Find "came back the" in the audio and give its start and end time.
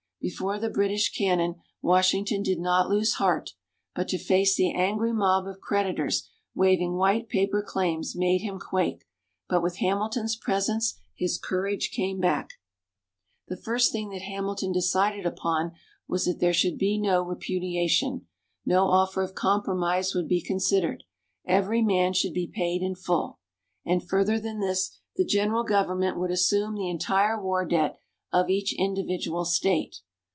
11.89-13.57